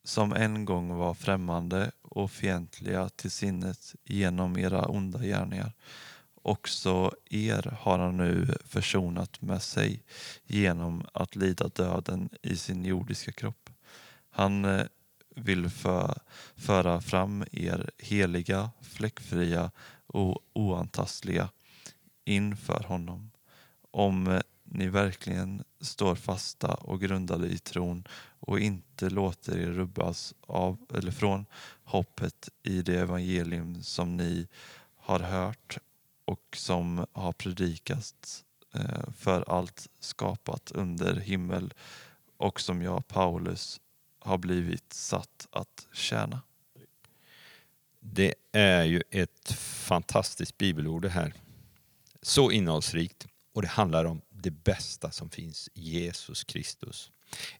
som 0.04 0.32
en 0.32 0.64
gång 0.64 0.94
var 0.94 1.14
främmande 1.14 1.90
och 2.02 2.30
fientliga 2.30 3.08
till 3.08 3.30
sinnet 3.30 3.94
genom 4.04 4.58
era 4.58 4.84
onda 4.84 5.18
gärningar. 5.18 5.72
Också 6.42 7.14
er 7.30 7.76
har 7.80 7.98
han 7.98 8.16
nu 8.16 8.54
försonat 8.64 9.42
med 9.42 9.62
sig 9.62 10.02
genom 10.44 11.06
att 11.14 11.36
lida 11.36 11.68
döden 11.68 12.28
i 12.42 12.56
sin 12.56 12.84
jordiska 12.84 13.32
kropp. 13.32 13.70
Han 14.30 14.64
eh, 14.64 14.86
vill 15.36 15.70
för, 15.70 16.18
föra 16.56 17.00
fram 17.00 17.44
er 17.52 17.90
heliga, 17.98 18.70
fläckfria 18.80 19.70
och 20.06 20.38
oantastliga 20.52 21.48
inför 22.24 22.84
honom. 22.84 23.30
Om 23.90 24.26
eh, 24.26 24.40
ni 24.74 24.88
verkligen 24.88 25.64
står 25.80 26.14
fasta 26.14 26.74
och 26.74 27.00
grundade 27.00 27.48
i 27.48 27.58
tron 27.58 28.08
och 28.40 28.60
inte 28.60 29.10
låter 29.10 29.58
er 29.58 29.72
rubbas 29.72 30.34
av 30.40 30.78
eller 30.94 31.10
från 31.12 31.46
hoppet 31.84 32.48
i 32.62 32.82
det 32.82 33.00
evangelium 33.00 33.82
som 33.82 34.16
ni 34.16 34.48
har 34.96 35.20
hört 35.20 35.78
och 36.24 36.56
som 36.56 37.06
har 37.12 37.32
predikats 37.32 38.44
eh, 38.74 39.10
för 39.16 39.44
allt 39.48 39.88
skapat 40.00 40.72
under 40.74 41.16
himmel 41.16 41.74
och 42.36 42.60
som 42.60 42.82
jag, 42.82 43.08
Paulus, 43.08 43.80
har 44.18 44.38
blivit 44.38 44.92
satt 44.92 45.48
att 45.50 45.86
tjäna. 45.92 46.40
Det 48.00 48.34
är 48.52 48.84
ju 48.84 49.02
ett 49.10 49.52
fantastiskt 49.58 50.58
bibelord 50.58 51.02
det 51.02 51.08
här. 51.08 51.34
Så 52.22 52.50
innehållsrikt 52.50 53.26
och 53.52 53.62
det 53.62 53.68
handlar 53.68 54.04
om 54.04 54.20
det 54.42 54.50
bästa 54.50 55.10
som 55.10 55.30
finns, 55.30 55.68
Jesus 55.74 56.44
Kristus. 56.44 57.10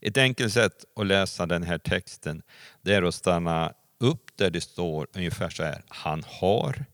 Ett 0.01 0.17
enkelt 0.17 0.53
sätt 0.53 0.85
att 0.97 1.07
läsa 1.07 1.47
den 1.47 1.63
här 1.63 1.79
texten 1.79 2.43
det 2.83 2.95
är 2.95 3.03
att 3.03 3.15
stanna 3.15 3.73
upp 3.99 4.37
där 4.37 4.51
det 4.51 4.61
står 4.61 5.09
ungefär 5.13 5.51
så 5.51 5.63
här. 5.63 5.85
Han 5.89 6.25
har, 6.27 6.85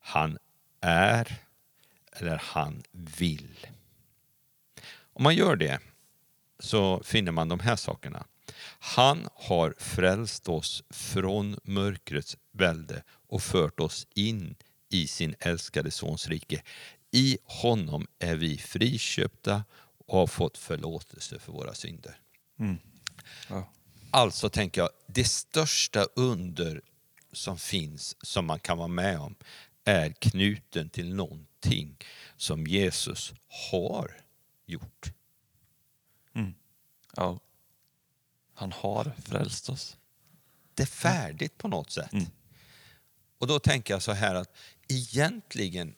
han 0.00 0.38
är 0.80 1.36
eller 2.12 2.42
han 2.44 2.82
vill. 2.92 3.66
Om 5.12 5.22
man 5.22 5.34
gör 5.34 5.56
det 5.56 5.80
så 6.58 7.02
finner 7.02 7.32
man 7.32 7.48
de 7.48 7.60
här 7.60 7.76
sakerna. 7.76 8.26
Han 8.78 9.28
har 9.34 9.74
frälst 9.78 10.48
oss 10.48 10.82
från 10.90 11.56
mörkrets 11.64 12.36
välde 12.52 13.02
och 13.28 13.42
fört 13.42 13.80
oss 13.80 14.06
in 14.14 14.56
i 14.90 15.06
sin 15.06 15.34
älskade 15.40 15.90
Sons 15.90 16.28
rike. 16.28 16.62
I 17.10 17.38
honom 17.44 18.06
är 18.18 18.36
vi 18.36 18.58
friköpta 18.58 19.64
och 20.06 20.18
har 20.18 20.26
fått 20.26 20.58
förlåtelse 20.58 21.38
för 21.38 21.52
våra 21.52 21.74
synder. 21.74 22.20
Mm. 22.58 22.78
Ja. 23.48 23.70
Alltså 24.10 24.50
tänker 24.50 24.80
jag, 24.80 24.90
det 25.06 25.24
största 25.24 26.04
under 26.16 26.82
som 27.32 27.58
finns, 27.58 28.16
som 28.22 28.46
man 28.46 28.60
kan 28.60 28.78
vara 28.78 28.88
med 28.88 29.18
om, 29.18 29.34
är 29.84 30.12
knuten 30.12 30.88
till 30.88 31.14
någonting 31.14 31.96
som 32.36 32.66
Jesus 32.66 33.32
har 33.70 34.20
gjort. 34.66 35.12
Mm. 36.34 36.54
Ja. 37.16 37.38
Han 38.54 38.72
har 38.72 39.12
frälst 39.24 39.68
oss. 39.68 39.96
Det 40.74 40.82
är 40.82 40.86
färdigt 40.86 41.58
på 41.58 41.68
något 41.68 41.90
sätt. 41.90 42.12
Mm. 42.12 42.26
Och 43.38 43.46
då 43.46 43.58
tänker 43.58 43.94
jag 43.94 44.02
så 44.02 44.12
här 44.12 44.34
att 44.34 44.56
egentligen 44.88 45.94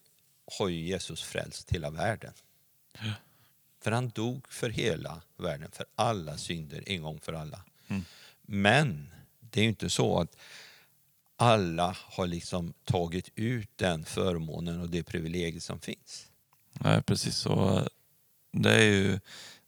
har 0.59 0.69
ju 0.69 0.81
Jesus 0.81 1.23
frälst 1.23 1.71
hela 1.73 1.91
världen. 1.91 2.33
Ja. 2.93 3.13
För 3.81 3.91
han 3.91 4.09
dog 4.09 4.53
för 4.53 4.71
hela 4.71 5.23
världen, 5.37 5.71
för 5.73 5.87
alla 5.95 6.39
synder 6.39 6.83
en 6.87 7.03
gång 7.03 7.21
för 7.21 7.33
alla. 7.33 7.61
Mm. 7.89 8.05
Men 8.43 9.11
det 9.41 9.61
är 9.61 9.63
ju 9.63 9.69
inte 9.69 9.91
så 9.91 10.21
att 10.21 10.37
alla 11.37 11.97
har 11.99 12.27
liksom 12.27 12.73
tagit 12.85 13.29
ut 13.35 13.71
den 13.77 14.05
förmånen 14.05 14.81
och 14.81 14.91
det 14.91 15.03
privilegiet 15.03 15.63
som 15.63 15.81
finns. 15.81 16.29
Nej, 16.73 17.03
precis 17.03 17.37
så. 17.37 17.89
Det 18.53 18.75
är 18.75 18.85
ju 18.85 19.21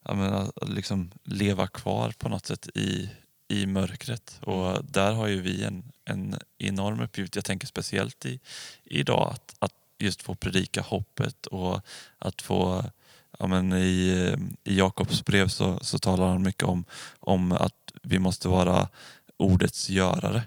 menar, 0.02 0.52
att 0.56 0.68
liksom 0.68 1.10
leva 1.24 1.66
kvar 1.66 2.14
på 2.18 2.28
något 2.28 2.46
sätt 2.46 2.68
i, 2.74 3.10
i 3.48 3.66
mörkret. 3.66 4.38
Och 4.42 4.84
där 4.84 5.12
har 5.12 5.26
ju 5.26 5.40
vi 5.40 5.64
en, 5.64 5.92
en 6.04 6.38
enorm 6.58 7.00
uppgift. 7.00 7.36
Jag 7.36 7.44
tänker 7.44 7.66
speciellt 7.66 8.26
i, 8.26 8.40
idag 8.84 9.30
att, 9.32 9.54
att 9.58 9.74
just 10.04 10.22
få 10.22 10.34
predika 10.34 10.80
hoppet 10.82 11.46
och 11.46 11.80
att 12.18 12.42
få 12.42 12.84
Ja, 13.38 13.46
men 13.46 13.72
I 13.72 14.34
i 14.64 14.78
Jakobs 14.78 15.24
brev 15.24 15.48
så, 15.48 15.78
så 15.82 15.98
talar 15.98 16.28
han 16.28 16.42
mycket 16.42 16.62
om, 16.62 16.84
om 17.20 17.52
att 17.52 17.92
vi 18.02 18.18
måste 18.18 18.48
vara 18.48 18.88
ordets 19.36 19.90
görare. 19.90 20.42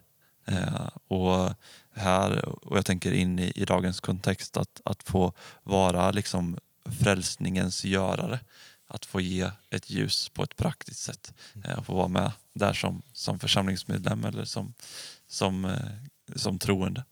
Eh, 0.45 0.87
och 1.07 1.53
här 1.93 2.45
och 2.45 2.77
jag 2.77 2.85
tänker 2.85 3.11
in 3.11 3.39
i, 3.39 3.51
i 3.55 3.65
dagens 3.65 3.99
kontext 3.99 4.57
att, 4.57 4.81
att 4.85 5.03
få 5.03 5.33
vara 5.63 6.11
liksom 6.11 6.57
frälsningens 6.99 7.85
görare. 7.85 8.39
Att 8.87 9.05
få 9.05 9.21
ge 9.21 9.51
ett 9.69 9.89
ljus 9.89 10.29
på 10.29 10.43
ett 10.43 10.55
praktiskt 10.55 10.99
sätt. 10.99 11.33
Eh, 11.63 11.83
få 11.83 11.95
vara 11.95 12.07
med 12.07 12.31
där 12.53 12.73
som, 12.73 13.01
som 13.13 13.39
församlingsmedlem 13.39 14.25
eller 14.25 14.45
som, 14.45 14.73
som, 15.27 15.65
eh, 15.65 16.35
som 16.35 16.59
troende. 16.59 17.03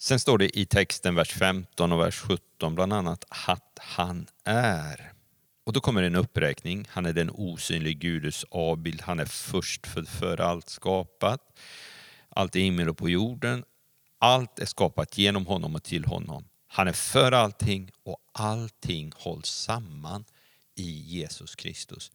Sen 0.00 0.20
står 0.20 0.38
det 0.38 0.58
i 0.58 0.66
texten, 0.66 1.14
vers 1.14 1.32
15 1.32 1.92
och 1.92 2.00
vers 2.00 2.18
17 2.18 2.74
bland 2.74 2.92
annat, 2.92 3.24
att 3.28 3.78
han 3.80 4.26
är. 4.44 5.12
Och 5.64 5.72
då 5.72 5.80
kommer 5.80 6.02
en 6.02 6.14
uppräkning. 6.14 6.86
Han 6.90 7.06
är 7.06 7.12
den 7.12 7.30
osynlig 7.30 7.98
Gudes 7.98 8.44
avbild. 8.50 9.00
Han 9.00 9.20
är 9.20 9.24
först 9.24 9.86
för, 9.86 10.02
för 10.02 10.40
allt 10.40 10.68
skapat. 10.68 11.58
Allt 12.28 12.56
i 12.56 12.60
himmel 12.60 12.88
och 12.88 12.96
på 12.96 13.08
jorden. 13.08 13.64
Allt 14.18 14.58
är 14.58 14.66
skapat 14.66 15.18
genom 15.18 15.46
honom 15.46 15.74
och 15.74 15.82
till 15.82 16.04
honom. 16.04 16.44
Han 16.66 16.88
är 16.88 16.92
för 16.92 17.32
allting 17.32 17.90
och 18.02 18.18
allting 18.32 19.12
hålls 19.16 19.48
samman 19.48 20.24
i 20.74 20.90
Jesus 20.90 21.54
Kristus. 21.54 22.12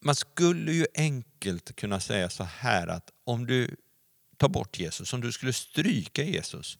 Man 0.00 0.14
skulle 0.14 0.72
ju 0.72 0.86
enkelt 0.94 1.76
kunna 1.76 2.00
säga 2.00 2.30
så 2.30 2.44
här 2.44 2.86
att 2.86 3.10
om 3.24 3.46
du 3.46 3.76
tar 4.36 4.48
bort 4.48 4.78
Jesus, 4.78 5.12
om 5.12 5.20
du 5.20 5.32
skulle 5.32 5.52
stryka 5.52 6.24
Jesus, 6.24 6.78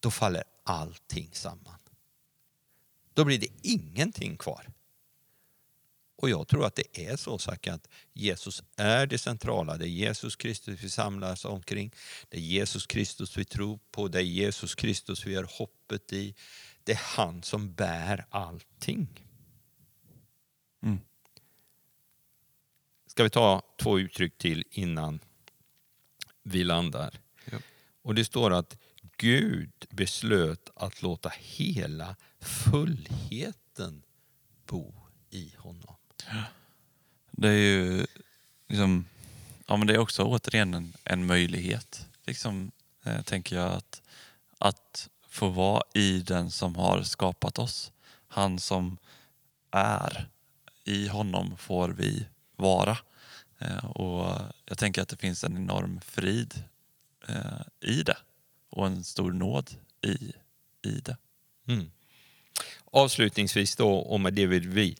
då 0.00 0.10
faller 0.10 0.44
allting 0.62 1.28
samman. 1.32 1.78
Då 3.14 3.24
blir 3.24 3.38
det 3.38 3.48
ingenting 3.62 4.36
kvar. 4.36 4.66
Och 6.16 6.30
jag 6.30 6.48
tror 6.48 6.66
att 6.66 6.74
det 6.74 7.06
är 7.08 7.16
så 7.16 7.38
sagt 7.38 7.68
att 7.68 7.88
Jesus 8.12 8.62
är 8.76 9.06
det 9.06 9.18
centrala. 9.18 9.76
Det 9.76 9.84
är 9.84 9.88
Jesus 9.88 10.36
Kristus 10.36 10.80
vi 10.80 10.90
samlas 10.90 11.44
omkring. 11.44 11.92
Det 12.28 12.36
är 12.36 12.40
Jesus 12.40 12.86
Kristus 12.86 13.36
vi 13.36 13.44
tror 13.44 13.78
på. 13.90 14.08
Det 14.08 14.18
är 14.18 14.22
Jesus 14.22 14.74
Kristus 14.74 15.26
vi 15.26 15.34
har 15.34 15.48
hoppet 15.58 16.12
i. 16.12 16.34
Det 16.84 16.92
är 16.92 17.00
han 17.02 17.42
som 17.42 17.74
bär 17.74 18.26
allting. 18.30 19.26
Mm. 20.82 20.98
Ska 23.06 23.22
vi 23.22 23.30
ta 23.30 23.62
två 23.76 23.98
uttryck 23.98 24.38
till 24.38 24.64
innan 24.70 25.20
vi 26.42 26.64
landar? 26.64 27.20
Ja. 27.44 27.58
Och 28.02 28.14
det 28.14 28.24
står 28.24 28.50
att 28.50 28.78
Gud 29.20 29.86
beslöt 29.90 30.70
att 30.74 31.02
låta 31.02 31.32
hela 31.38 32.16
fullheten 32.40 34.02
bo 34.66 34.92
i 35.30 35.54
honom. 35.58 35.94
Det 37.30 37.48
är 37.48 37.52
ju 37.52 38.06
liksom, 38.68 39.04
ja 39.66 39.76
men 39.76 39.86
det 39.86 39.94
är 39.94 39.98
också 39.98 40.24
återigen 40.24 40.74
en, 40.74 40.92
en 41.04 41.26
möjlighet. 41.26 42.06
Liksom, 42.26 42.70
eh, 43.04 43.22
tänker 43.22 43.56
jag 43.56 43.72
att, 43.72 44.02
att 44.58 45.08
få 45.28 45.48
vara 45.48 45.82
i 45.94 46.20
den 46.20 46.50
som 46.50 46.76
har 46.76 47.02
skapat 47.02 47.58
oss. 47.58 47.92
Han 48.28 48.58
som 48.58 48.98
är. 49.70 50.28
I 50.84 51.08
honom 51.08 51.56
får 51.56 51.88
vi 51.88 52.26
vara. 52.56 52.98
Eh, 53.58 53.84
och 53.84 54.40
jag 54.64 54.78
tänker 54.78 55.02
att 55.02 55.08
det 55.08 55.16
finns 55.16 55.44
en 55.44 55.56
enorm 55.56 56.00
frid 56.00 56.64
eh, 57.28 57.62
i 57.80 58.02
det. 58.02 58.16
Och 58.70 58.86
en 58.86 59.04
stor 59.04 59.32
nåd 59.32 59.70
i, 60.02 60.32
i 60.88 61.00
det. 61.04 61.16
Mm. 61.68 61.90
Avslutningsvis 62.84 63.76
då, 63.76 63.94
och 63.94 64.20
med 64.20 64.34
det 64.34 64.46
vill 64.46 64.68
vi 64.68 64.96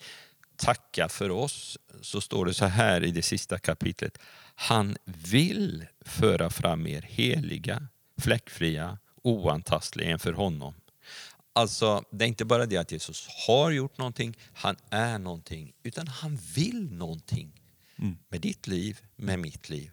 tacka 0.56 1.08
för 1.08 1.30
oss, 1.30 1.78
så 2.00 2.20
står 2.20 2.46
det 2.46 2.54
så 2.54 2.66
här 2.66 3.04
i 3.04 3.10
det 3.10 3.22
sista 3.22 3.58
kapitlet. 3.58 4.18
Han 4.54 4.96
vill 5.04 5.86
föra 6.00 6.50
fram 6.50 6.86
er 6.86 7.02
heliga, 7.02 7.88
fläckfria, 8.18 8.98
oantastliga 9.22 10.10
inför 10.10 10.32
honom. 10.32 10.74
Alltså, 11.52 12.04
det 12.10 12.24
är 12.24 12.28
inte 12.28 12.44
bara 12.44 12.66
det 12.66 12.76
att 12.76 12.92
Jesus 12.92 13.28
har 13.46 13.70
gjort 13.70 13.98
någonting, 13.98 14.36
han 14.52 14.76
är 14.90 15.18
någonting, 15.18 15.72
utan 15.82 16.08
han 16.08 16.36
vill 16.54 16.92
någonting 16.92 17.60
Mm. 18.02 18.16
med 18.28 18.40
ditt 18.40 18.66
liv, 18.66 19.00
med 19.16 19.38
mitt 19.38 19.70
liv. 19.70 19.90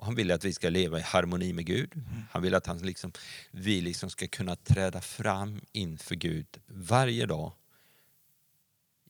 Och 0.00 0.06
han 0.06 0.14
vill 0.14 0.30
att 0.30 0.44
vi 0.44 0.52
ska 0.52 0.70
leva 0.70 0.98
i 0.98 1.02
harmoni 1.02 1.52
med 1.52 1.66
Gud. 1.66 1.92
Han 2.30 2.42
vill 2.42 2.54
att 2.54 2.66
han 2.66 2.78
liksom, 2.78 3.12
vi 3.50 3.80
liksom 3.80 4.10
ska 4.10 4.26
kunna 4.26 4.56
träda 4.56 5.00
fram 5.00 5.60
inför 5.72 6.14
Gud 6.14 6.46
varje 6.66 7.26
dag 7.26 7.52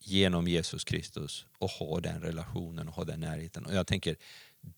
genom 0.00 0.48
Jesus 0.48 0.85
Kristus 0.85 1.46
och 1.59 1.70
ha 1.70 2.00
den 2.00 2.20
relationen 2.20 2.88
och 2.88 2.94
ha 2.94 3.05
den 3.05 3.20
närheten. 3.20 3.66
Och 3.66 3.74
jag 3.74 3.87
tänker, 3.87 4.16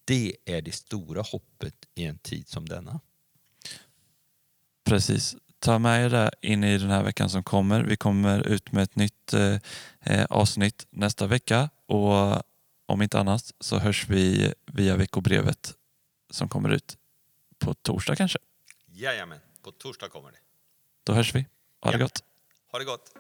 det 0.05 0.37
är 0.45 0.63
det 0.63 0.73
stora 0.73 1.23
hoppet 1.23 1.75
i 1.95 2.05
en 2.05 2.19
tid 2.19 2.49
som 2.49 2.69
denna. 2.69 3.01
Precis. 4.85 5.37
Ta 5.59 5.79
med 5.79 6.05
er 6.05 6.11
det 6.11 6.31
in 6.41 6.65
i 6.65 6.79
den 6.79 6.91
här 6.91 7.03
veckan 7.03 7.31
som 7.31 7.43
kommer. 7.43 7.83
Vi 7.83 7.97
kommer 7.97 8.47
ut 8.47 8.73
med 8.73 8.83
ett 8.83 8.97
nytt 8.97 9.33
eh, 9.33 9.57
eh 10.01 10.25
avsnitt 10.31 10.87
nästa 10.91 11.27
vecka 11.27 11.71
och 11.87 12.43
om 12.87 13.03
inte 13.03 13.21
annat 13.21 13.53
så 13.61 13.79
hörs 13.79 14.09
vi 14.09 14.55
via 14.67 14.97
veckobrevet 14.97 15.77
som 16.33 16.49
kommer 16.49 16.69
ut 16.69 16.97
på 17.59 17.75
torsdag 17.75 18.17
kanske. 18.17 18.39
Jajamän, 18.87 19.39
på 19.63 19.71
torsdag 19.73 20.09
kommer 20.09 20.33
det. 20.33 20.39
Då 21.05 21.13
hörs 21.13 21.35
vi. 21.35 21.47
Ha 21.81 21.91
det 21.91 21.99
Ja. 21.99 22.05
gott. 22.05 22.25
Ha 22.73 22.79
det 22.79 22.85
gott! 22.85 23.13